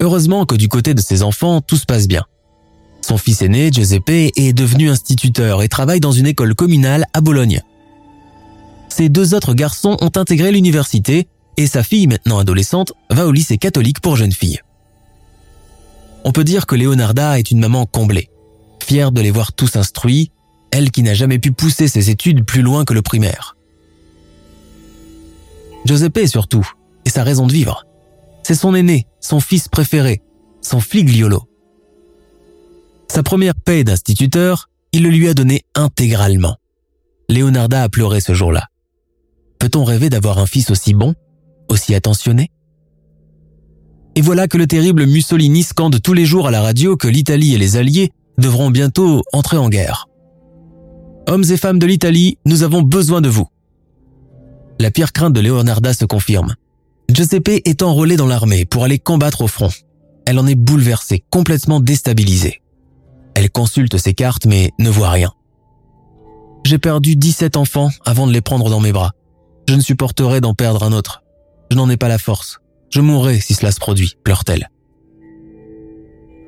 [0.00, 2.24] Heureusement que du côté de ses enfants, tout se passe bien.
[3.00, 7.62] Son fils aîné, Giuseppe, est devenu instituteur et travaille dans une école communale à Bologne.
[8.88, 13.58] ses deux autres garçons ont intégré l'université et sa fille, maintenant adolescente, va au lycée
[13.58, 14.60] catholique pour jeunes filles.
[16.24, 18.30] On peut dire que Leonarda est une maman comblée,
[18.82, 20.30] fière de les voir tous instruits,
[20.70, 23.56] elle qui n'a jamais pu pousser ses études plus loin que le primaire.
[25.84, 26.68] Giuseppe surtout,
[27.04, 27.84] et sa raison de vivre.
[28.42, 30.20] C'est son aîné, son fils préféré,
[30.60, 31.48] son fligliolo.
[33.08, 36.56] Sa première paie d'instituteur, il le lui a donné intégralement.
[37.28, 38.66] Leonarda a pleuré ce jour-là.
[39.58, 41.14] Peut-on rêver d'avoir un fils aussi bon,
[41.68, 42.50] aussi attentionné
[44.14, 47.54] Et voilà que le terrible Mussolini scande tous les jours à la radio que l'Italie
[47.54, 50.08] et les Alliés devront bientôt entrer en guerre.
[51.28, 53.48] Hommes et femmes de l'Italie, nous avons besoin de vous.
[54.78, 56.54] La pire crainte de Leonarda se confirme.
[57.08, 59.70] Giuseppe est enrôlé dans l'armée pour aller combattre au front.
[60.26, 62.60] Elle en est bouleversée, complètement déstabilisée.
[63.34, 65.32] Elle consulte ses cartes mais ne voit rien.
[66.64, 69.12] J'ai perdu 17 enfants avant de les prendre dans mes bras.
[69.68, 71.22] Je ne supporterai d'en perdre un autre.
[71.70, 72.58] Je n'en ai pas la force.
[72.90, 74.70] Je mourrai si cela se produit, pleure-t-elle.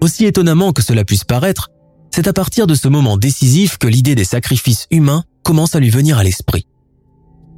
[0.00, 1.70] Aussi étonnamment que cela puisse paraître,
[2.14, 5.90] c'est à partir de ce moment décisif que l'idée des sacrifices humains commence à lui
[5.90, 6.66] venir à l'esprit.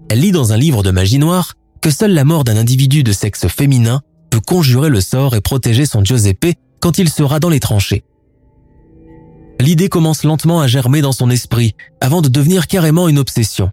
[0.08, 3.12] Elle lit dans un livre de magie noire que seule la mort d'un individu de
[3.12, 7.60] sexe féminin peut conjurer le sort et protéger son Giuseppe quand il sera dans les
[7.60, 8.04] tranchées
[9.60, 13.70] l'idée commence lentement à germer dans son esprit avant de devenir carrément une obsession.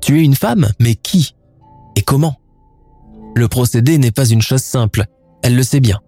[0.00, 1.34] Tu es une femme, mais qui?
[1.96, 2.36] Et comment?
[3.34, 5.04] Le procédé n'est pas une chose simple,
[5.42, 6.00] elle le sait bien.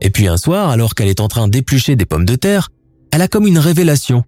[0.00, 2.70] Et puis un soir, alors qu'elle est en train d'éplucher des pommes de terre,
[3.12, 4.24] elle a comme une révélation.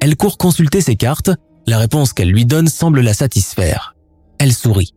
[0.00, 1.30] Elle court consulter ses cartes,
[1.66, 3.94] la réponse qu'elle lui donne semble la satisfaire.
[4.38, 4.92] Elle sourit.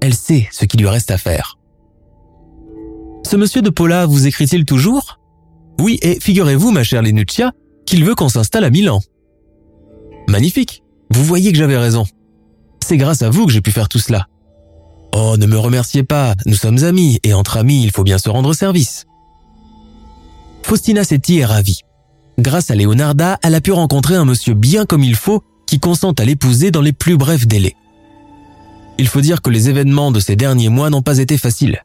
[0.00, 1.58] Elle sait ce qu'il lui reste à faire.
[3.26, 5.18] Ce monsieur de Paula vous écrit-il toujours?
[5.78, 7.52] Oui, et figurez-vous, ma chère Lenuccia,
[7.86, 9.00] qu'il veut qu'on s'installe à Milan.
[10.28, 10.82] Magnifique.
[11.10, 12.04] Vous voyez que j'avais raison.
[12.84, 14.26] C'est grâce à vous que j'ai pu faire tout cela.
[15.12, 18.28] Oh, ne me remerciez pas, nous sommes amis, et entre amis, il faut bien se
[18.28, 19.06] rendre service.
[20.62, 21.80] Faustina Setti est ravie.
[22.38, 26.12] Grâce à Leonarda, elle a pu rencontrer un monsieur bien comme il faut qui consent
[26.12, 27.76] à l'épouser dans les plus brefs délais.
[28.98, 31.82] Il faut dire que les événements de ces derniers mois n'ont pas été faciles.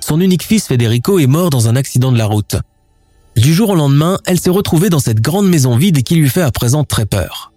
[0.00, 2.56] Son unique fils Federico est mort dans un accident de la route.
[3.36, 6.42] Du jour au lendemain, elle s'est retrouvée dans cette grande maison vide qui lui fait
[6.42, 7.52] à présent très peur.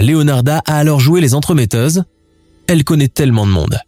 [0.00, 2.04] Leonarda a alors joué les entremetteuses.
[2.66, 3.78] Elle connaît tellement de monde.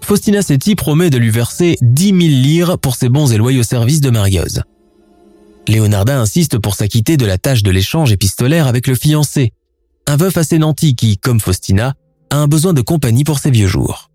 [0.00, 4.00] Faustina Setti promet de lui verser 10 000 lire pour ses bons et loyaux services
[4.00, 4.62] de marieuse.
[5.66, 9.52] Leonarda insiste pour s'acquitter de la tâche de l'échange épistolaire avec le fiancé,
[10.06, 11.94] un veuf assez nanti qui, comme Faustina,
[12.30, 14.10] a un besoin de compagnie pour ses vieux jours.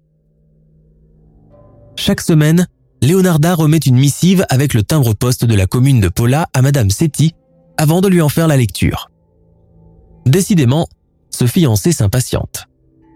[1.96, 2.68] Chaque semaine,
[3.02, 7.34] Leonarda remet une missive avec le timbre-poste de la commune de Paula à Madame Setti
[7.78, 9.10] avant de lui en faire la lecture.
[10.26, 10.88] Décidément,
[11.32, 12.69] ce fiancé s'impatiente.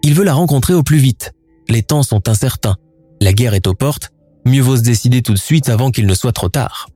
[0.06, 1.32] Il veut la rencontrer au plus vite.
[1.70, 2.76] Les temps sont incertains.
[3.22, 4.10] La guerre est aux portes.
[4.44, 6.90] Mieux vaut se décider tout de suite avant qu'il ne soit trop tard.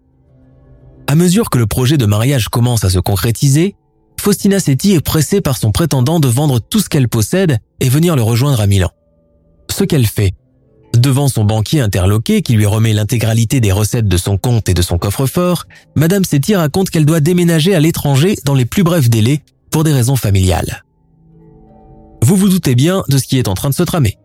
[1.07, 3.77] À mesure que le projet de mariage commence à se concrétiser,
[4.21, 8.14] Faustina Setti est pressée par son prétendant de vendre tout ce qu'elle possède et venir
[8.14, 8.90] le rejoindre à Milan.
[9.71, 10.35] Ce qu'elle fait,
[10.94, 14.83] Devant son banquier interloqué qui lui remet l'intégralité des recettes de son compte et de
[14.83, 19.42] son coffre-fort, Madame Setti raconte qu'elle doit déménager à l'étranger dans les plus brefs délais
[19.71, 20.83] pour des raisons familiales.
[22.28, 24.18] Vous vous doutez bien de ce qui est en train de se tramer.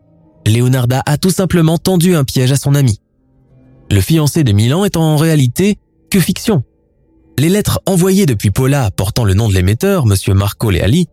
[0.46, 3.00] Leonarda a tout simplement tendu un piège à son ami.
[3.90, 5.78] Le fiancé de Milan est en réalité
[6.12, 6.64] que fiction.
[7.40, 10.36] Les lettres envoyées depuis Paula portant le nom de l'émetteur, M.
[10.36, 11.08] Marco Leali,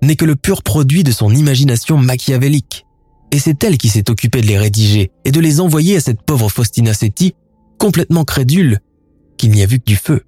[0.00, 2.86] n'est que le pur produit de son imagination machiavélique
[3.32, 6.22] et c'est elle qui s'est occupée de les rédiger et de les envoyer à cette
[6.22, 7.34] pauvre Faustina Setti,
[7.78, 8.78] complètement crédule
[9.38, 10.22] qu'il n'y a vu que du feu.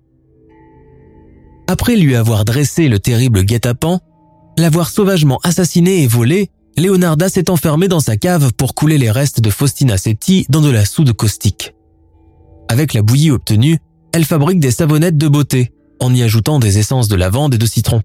[1.68, 4.00] Après lui avoir dressé le terrible guet-apens,
[4.58, 9.40] l'avoir sauvagement assassiné et volé, Leonarda s'est enfermée dans sa cave pour couler les restes
[9.40, 11.74] de Faustina Setti dans de la soude caustique.
[12.68, 13.78] Avec la bouillie obtenue,
[14.12, 17.66] elle fabrique des savonnettes de beauté, en y ajoutant des essences de lavande et de
[17.66, 18.02] citron.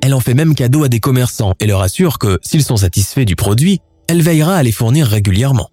[0.00, 3.24] Elle en fait même cadeau à des commerçants et leur assure que, s'ils sont satisfaits
[3.24, 5.70] du produit, elle veillera à les fournir régulièrement.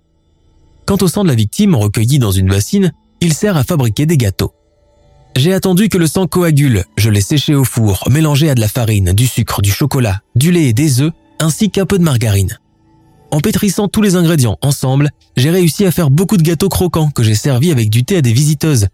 [0.86, 4.17] Quant au sang de la victime recueilli dans une bassine, il sert à fabriquer des
[4.17, 4.54] gâteaux.
[5.36, 8.67] J'ai attendu que le sang coagule, je l'ai séché au four, mélangé à de la
[8.67, 12.60] farine, du sucre, du chocolat, du lait et des œufs, ainsi qu'un peu de margarine.
[13.32, 17.24] En pétrissant tous les ingrédients ensemble, j'ai réussi à faire beaucoup de gâteaux croquants que
[17.24, 18.88] j'ai servis avec du thé à des visiteuses.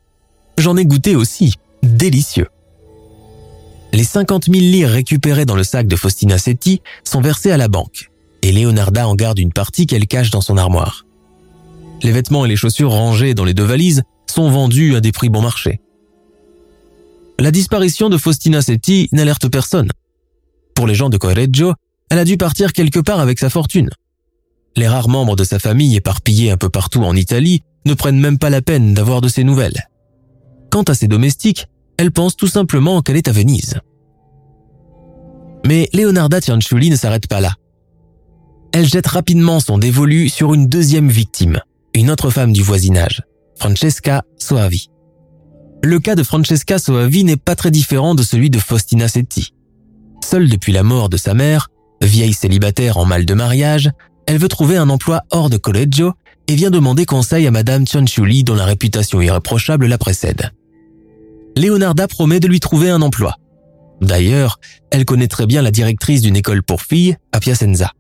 [0.60, 1.56] J'en ai goûté aussi.
[1.82, 2.48] Délicieux.
[3.94, 7.68] Les 50 000 lire récupérées dans le sac de Faustina Setti sont versées à la
[7.68, 8.12] banque,
[8.44, 11.06] et Leonarda en garde une partie qu'elle cache dans son armoire.
[12.04, 15.30] Les vêtements et les chaussures rangés dans les deux valises sont vendus à des prix
[15.30, 15.82] bon marché.
[17.40, 19.90] La disparition de Faustina Setti n'alerte personne.
[20.76, 21.74] pour les gens de Correggio,
[22.12, 23.90] elle a dû partir quelque part avec sa fortune.
[24.76, 28.38] Les rares membres de sa famille éparpillés un peu partout en Italie ne prennent même
[28.38, 29.88] pas la peine d'avoir de ses nouvelles.
[30.70, 31.66] Quant à ses domestiques,
[31.98, 33.80] elle pense tout simplement qu'elle est à Venise.
[35.66, 37.56] Mais Leonarda Cianciulli ne s'arrête pas là.
[38.72, 41.60] Elle jette rapidement son dévolu sur une deuxième victime,
[41.96, 43.24] une autre femme du voisinage,
[43.56, 44.90] Francesca Soavi.
[45.84, 49.54] Le cas de Francesca Soavi n'est pas très différent de celui de Faustina Setti.
[50.24, 51.70] Seule depuis la mort de sa mère,
[52.02, 53.92] vieille célibataire en mal de mariage,
[54.26, 56.14] elle veut trouver un emploi hors de collegio
[56.48, 60.52] et vient demander conseil à Madame Cianciulli dont la réputation irréprochable la précède.
[61.56, 63.36] Leonarda promet de lui trouver un emploi.
[64.02, 64.60] D'ailleurs,
[64.92, 67.92] elle connaît très bien la directrice d'une école pour filles à Piacenza.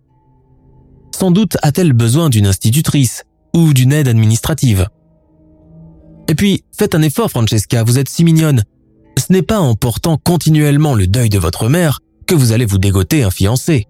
[1.18, 3.24] Sans doute a-t-elle besoin d'une institutrice
[3.56, 4.88] ou d'une aide administrative.
[6.30, 8.64] Et puis, faites un effort, Francesca, vous êtes si mignonne.
[9.18, 12.78] Ce n'est pas en portant continuellement le deuil de votre mère que vous allez vous
[12.78, 13.88] dégoter un fiancé.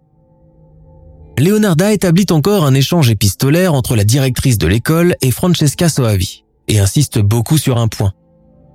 [1.40, 6.80] Leonarda établit encore un échange épistolaire entre la directrice de l'école et Francesca Soavi, et
[6.80, 8.14] insiste beaucoup sur un point.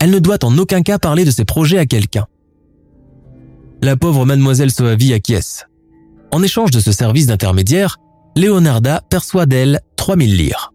[0.00, 2.26] Elle ne doit en aucun cas parler de ses projets à quelqu'un.
[3.82, 5.66] La pauvre mademoiselle Soavi acquiesce.
[6.30, 7.98] En échange de ce service d'intermédiaire,
[8.36, 10.71] Leonarda perçoit d'elle 3000 lire.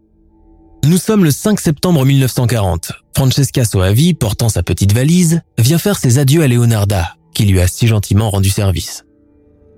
[0.86, 2.94] Nous sommes le 5 septembre 1940.
[3.16, 7.68] Francesca Soavi, portant sa petite valise, vient faire ses adieux à Leonarda, qui lui a
[7.68, 9.04] si gentiment rendu service.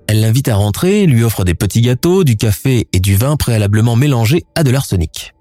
[0.06, 3.96] Elle l'invite à rentrer, lui offre des petits gâteaux, du café et du vin préalablement
[3.96, 5.34] mélangés à de l'arsenic.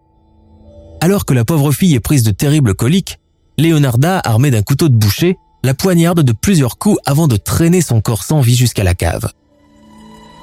[1.02, 3.20] Alors que la pauvre fille est prise de terribles coliques,
[3.58, 8.02] Leonarda, armée d'un couteau de boucher, la poignarde de plusieurs coups avant de traîner son
[8.02, 9.32] corps sans vie jusqu'à la cave.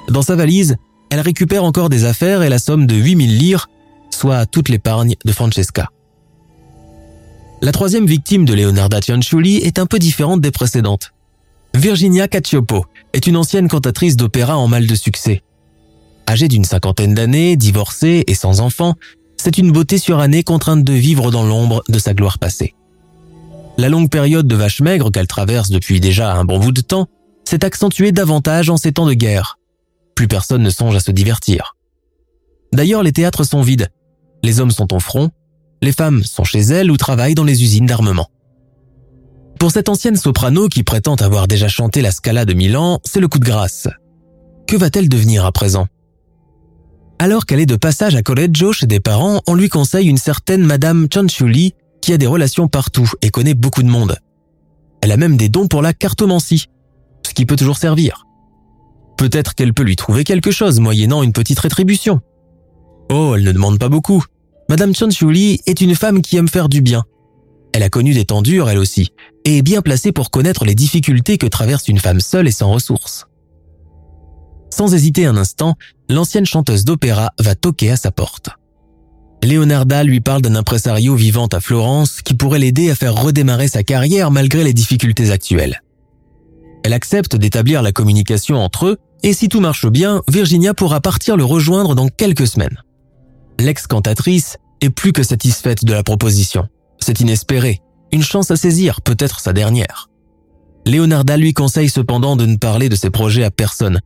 [0.08, 0.76] Dans sa valise,
[1.10, 3.68] elle récupère encore des affaires et la somme de 8000 lire,
[4.16, 5.90] soit toute l'épargne de Francesca.
[7.62, 11.12] La troisième victime de Leonarda Cianciulli est un peu différente des précédentes.
[11.74, 15.42] Virginia Cacioppo est une ancienne cantatrice d'opéra en mal de succès.
[16.28, 18.94] Âgée d'une cinquantaine d'années, divorcée et sans enfant,
[19.36, 22.74] c'est une beauté surannée contrainte de vivre dans l'ombre de sa gloire passée.
[23.78, 27.08] La longue période de vache maigre qu'elle traverse depuis déjà un bon bout de temps
[27.44, 29.58] s'est accentuée davantage en ces temps de guerre.
[30.14, 31.76] Plus personne ne songe à se divertir.
[32.72, 33.88] D'ailleurs, les théâtres sont vides.
[34.42, 35.30] Les hommes sont au front,
[35.82, 38.30] les femmes sont chez elles ou travaillent dans les usines d'armement.
[39.58, 43.28] Pour cette ancienne soprano qui prétend avoir déjà chanté la Scala de Milan, c'est le
[43.28, 43.88] coup de grâce.
[44.66, 45.86] Que va-t-elle devenir à présent?
[47.18, 50.62] Alors qu'elle est de passage à Correggio chez des parents, on lui conseille une certaine
[50.62, 54.16] Madame Cianciulli qui a des relations partout et connaît beaucoup de monde.
[55.00, 56.66] Elle a même des dons pour la cartomancie,
[57.26, 58.26] ce qui peut toujours servir.
[59.16, 62.20] Peut-être qu'elle peut lui trouver quelque chose moyennant une petite rétribution.
[63.10, 64.24] Oh, elle ne demande pas beaucoup.
[64.68, 67.04] Madame Cianciulli est une femme qui aime faire du bien
[67.76, 69.10] elle a connu des temps durs, elle aussi,
[69.44, 72.72] et est bien placée pour connaître les difficultés que traverse une femme seule et sans
[72.72, 73.26] ressources.
[74.70, 75.74] Sans hésiter un instant,
[76.08, 78.48] l'ancienne chanteuse d'opéra va toquer à sa porte.
[79.44, 83.82] Leonarda lui parle d'un impresario vivant à Florence qui pourrait l'aider à faire redémarrer sa
[83.82, 85.82] carrière malgré les difficultés actuelles.
[86.82, 91.36] Elle accepte d'établir la communication entre eux et si tout marche bien, Virginia pourra partir
[91.36, 92.78] le rejoindre dans quelques semaines.
[93.58, 96.68] L'ex-cantatrice est plus que satisfaite de la proposition.
[96.98, 97.80] C'est inespéré,
[98.12, 100.08] une chance à saisir, peut-être sa dernière.
[100.86, 104.00] Leonarda lui conseille cependant de ne parler de ses projets à personne,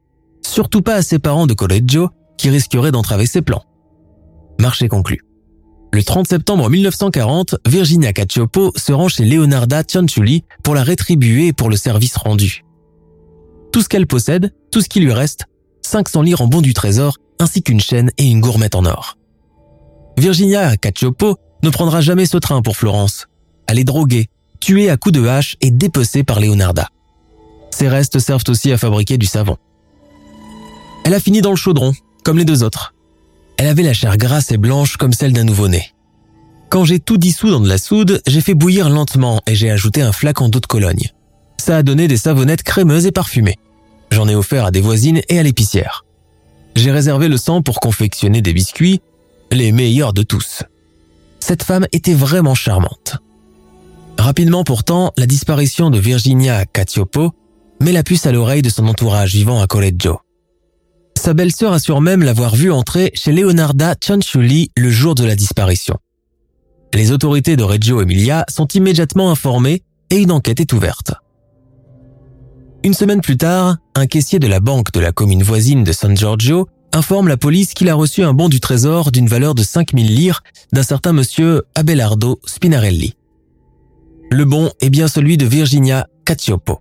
[0.46, 2.08] surtout pas à ses parents de Correggio
[2.38, 3.64] qui risqueraient d'entraver ses plans.
[4.58, 5.20] Marché conclu.
[5.92, 11.68] Le 30 septembre 1940, Virginia Cacioppo se rend chez Leonarda Cianciulli pour la rétribuer pour
[11.68, 12.64] le service rendu.
[13.72, 15.46] Tout ce qu'elle possède, tout ce qui lui reste,
[15.82, 19.16] 500 lire en bon du trésor, ainsi qu'une chaîne et une gourmette en or.
[20.20, 23.26] Virginia Cacioppo ne prendra jamais ce train pour Florence.
[23.66, 24.28] Elle est droguée,
[24.61, 26.88] tuée à coups de hache et dépecée par Leonarda.
[27.70, 29.56] Ses restes servent aussi à fabriquer du savon.
[31.04, 32.92] Elle a fini dans le chaudron, comme les deux autres.
[33.56, 35.94] Elle avait la chair grasse et blanche comme celle d'un nouveau-né.
[36.68, 40.02] Quand j'ai tout dissous dans de la soude, j'ai fait bouillir lentement et j'ai ajouté
[40.02, 41.09] un flacon d'eau de Cologne.
[41.57, 43.57] Ça a donné des savonnettes crémeuses et parfumées.
[44.11, 46.05] J'en ai offert à des voisines et à l'épicière.
[46.76, 49.01] J'ai réservé le sang pour confectionner des biscuits,
[49.53, 50.62] les meilleurs de tous.
[51.40, 53.16] Cette femme était vraiment charmante.
[54.18, 57.32] Rapidement pourtant, la disparition de Virginia Cacioppo
[57.80, 60.20] met la puce à l'oreille de son entourage vivant à Correggio.
[61.16, 65.96] Sa belle-sœur assure même l'avoir vue entrer chez Leonarda Cianciulli le jour de la disparition.
[66.94, 71.12] Les autorités de Reggio Emilia sont immédiatement informées et une enquête est ouverte.
[72.82, 76.16] Une semaine plus tard, un caissier de la banque de la commune voisine de San
[76.16, 80.14] Giorgio informe la police qu'il a reçu un bon du trésor d'une valeur de 5000
[80.14, 83.14] lire d'un certain monsieur Abelardo Spinarelli.
[84.30, 86.80] Le bon est bien celui de Virginia Cacioppo.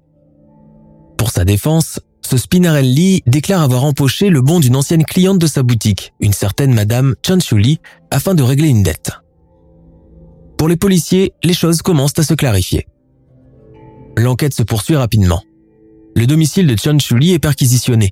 [1.18, 5.64] Pour sa défense, ce Spinarelli déclare avoir empoché le bon d'une ancienne cliente de sa
[5.64, 7.80] boutique, une certaine Madame Chanchuli,
[8.12, 9.12] afin de régler une dette.
[10.58, 12.86] Pour les policiers, les choses commencent à se clarifier.
[14.18, 15.42] L'enquête se poursuit rapidement.
[16.16, 18.12] Le domicile de Chanchuli est perquisitionné.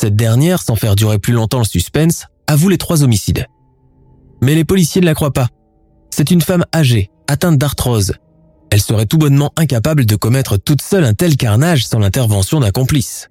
[0.00, 3.46] Cette dernière, sans faire durer plus longtemps le suspense, avoue les trois homicides.
[4.40, 5.48] Mais les policiers ne la croient pas.
[6.08, 8.14] C'est une femme âgée, atteinte d'arthrose.
[8.70, 12.70] Elle serait tout bonnement incapable de commettre toute seule un tel carnage sans l'intervention d'un
[12.70, 13.28] complice.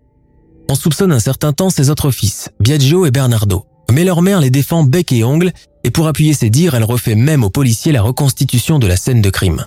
[0.69, 3.65] On soupçonne un certain temps ses autres fils, Biagio et Bernardo.
[3.91, 5.51] Mais leur mère les défend bec et ongle,
[5.83, 9.23] et pour appuyer ses dires, elle refait même aux policiers la reconstitution de la scène
[9.23, 9.65] de crime.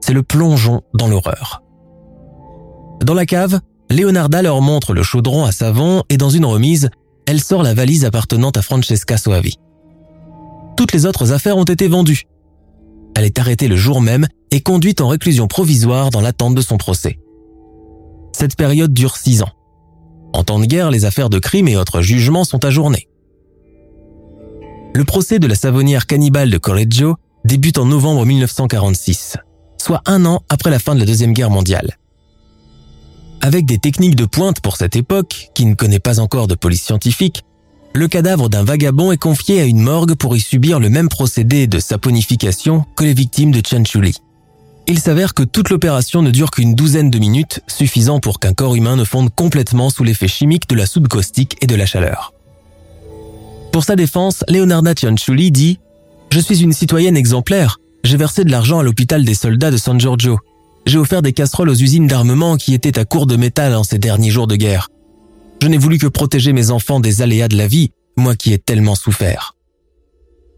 [0.00, 1.62] C'est le plongeon dans l'horreur.
[3.04, 3.60] Dans la cave,
[3.90, 6.90] Leonarda leur montre le chaudron à savon et dans une remise,
[7.26, 9.56] elle sort la valise appartenant à Francesca Soavi.
[10.76, 12.22] Toutes les autres affaires ont été vendues.
[13.16, 16.76] Elle est arrêtée le jour même et conduite en réclusion provisoire dans l'attente de son
[16.76, 17.18] procès.
[18.32, 19.50] Cette période dure six ans.
[20.32, 23.08] En temps de guerre, les affaires de crime et autres jugements sont ajournés.
[24.94, 29.36] Le procès de la savonnière cannibale de Correggio débute en novembre 1946,
[29.78, 31.99] soit un an après la fin de la Deuxième Guerre mondiale.
[33.42, 36.82] Avec des techniques de pointe pour cette époque, qui ne connaît pas encore de police
[36.82, 37.42] scientifique,
[37.94, 41.66] le cadavre d'un vagabond est confié à une morgue pour y subir le même procédé
[41.66, 44.16] de saponification que les victimes de Chanchuli.
[44.86, 48.74] Il s'avère que toute l'opération ne dure qu'une douzaine de minutes, suffisant pour qu'un corps
[48.74, 52.34] humain ne fonde complètement sous l'effet chimique de la soude caustique et de la chaleur.
[53.72, 55.78] Pour sa défense, Leonarda Cianciulli dit
[56.30, 57.78] «Je suis une citoyenne exemplaire.
[58.04, 60.38] J'ai versé de l'argent à l'hôpital des soldats de San Giorgio.
[60.86, 63.98] J'ai offert des casseroles aux usines d'armement qui étaient à court de métal en ces
[63.98, 64.88] derniers jours de guerre.
[65.62, 68.58] Je n'ai voulu que protéger mes enfants des aléas de la vie, moi qui ai
[68.58, 69.54] tellement souffert.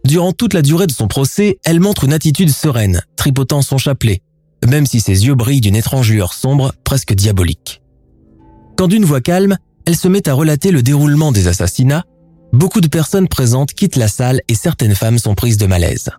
[0.04, 4.22] Durant toute la durée de son procès, elle montre une attitude sereine, tripotant son chapelet,
[4.66, 7.82] même si ses yeux brillent d'une étrange lueur sombre, presque diabolique.
[8.76, 12.04] Quand d'une voix calme, elle se met à relater le déroulement des assassinats,
[12.52, 16.10] beaucoup de personnes présentes quittent la salle et certaines femmes sont prises de malaise.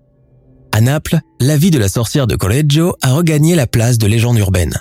[0.76, 4.40] À Naples, la vie de la sorcière de Correggio a regagné la place de légende
[4.40, 4.74] urbaine.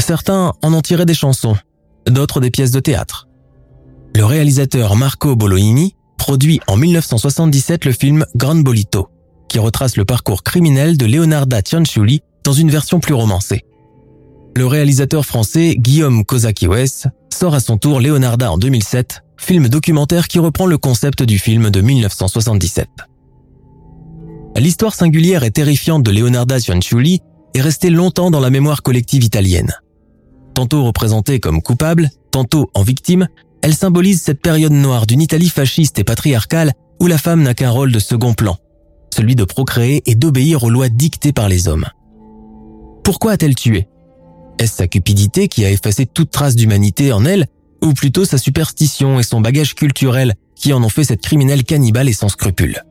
[0.00, 1.56] Certains en ont tiré des chansons,
[2.06, 3.28] d'autres des pièces de théâtre.
[4.14, 9.10] Le réalisateur Marco Bolognini produit en 1977 le film Grand Bolito,
[9.50, 13.60] qui retrace le parcours criminel de Leonarda Cianciulli dans une version plus romancée.
[14.56, 20.38] Le réalisateur français Guillaume Kozakiwes sort à son tour Leonarda en 2007, film documentaire qui
[20.38, 22.88] reprend le concept du film de 1977.
[24.58, 27.20] L'histoire singulière et terrifiante de Leonarda Cianciulli
[27.52, 29.74] est restée longtemps dans la mémoire collective italienne.
[30.54, 33.28] Tantôt représentée comme coupable, tantôt en victime,
[33.60, 37.70] elle symbolise cette période noire d'une Italie fasciste et patriarcale où la femme n'a qu'un
[37.70, 38.56] rôle de second plan,
[39.14, 41.86] celui de procréer et d'obéir aux lois dictées par les hommes.
[43.04, 43.88] Pourquoi a-t-elle tué?
[44.58, 47.46] Est-ce sa cupidité qui a effacé toute trace d'humanité en elle,
[47.82, 52.08] ou plutôt sa superstition et son bagage culturel qui en ont fait cette criminelle cannibale
[52.08, 52.82] et sans scrupules?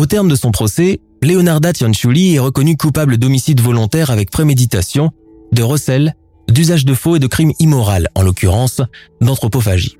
[0.00, 5.10] Au terme de son procès, Leonarda Cianciulli est reconnue coupable d'homicide volontaire avec préméditation,
[5.52, 6.16] de recel,
[6.48, 8.80] d'usage de faux et de crimes immoral, en l'occurrence
[9.20, 9.98] d'anthropophagie.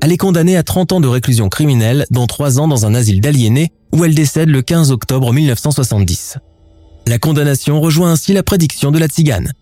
[0.00, 3.20] Elle est condamnée à 30 ans de réclusion criminelle, dont 3 ans dans un asile
[3.20, 6.38] d'aliénés, où elle décède le 15 octobre 1970.
[7.06, 9.52] La condamnation rejoint ainsi la prédiction de la tzigane.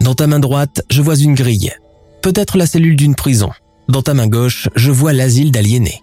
[0.00, 1.70] Dans ta main droite, je vois une grille,
[2.22, 3.50] peut-être la cellule d'une prison.
[3.88, 6.02] Dans ta main gauche, je vois l'asile d'aliénés.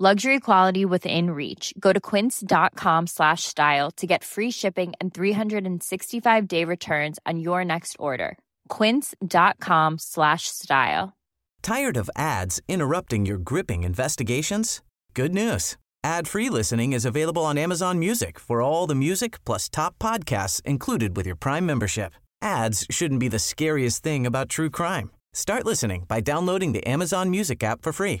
[0.00, 1.74] Luxury quality within reach.
[1.76, 7.64] Go to quince.com slash style to get free shipping and 365 day returns on your
[7.64, 8.38] next order.
[8.68, 11.16] Quince.com slash style.
[11.62, 14.82] Tired of ads interrupting your gripping investigations?
[15.14, 15.76] Good news.
[16.04, 21.16] Ad-free listening is available on Amazon Music for all the music plus top podcasts included
[21.16, 22.12] with your Prime membership.
[22.40, 25.10] Ads shouldn't be the scariest thing about true crime.
[25.32, 28.20] Start listening by downloading the Amazon Music app for free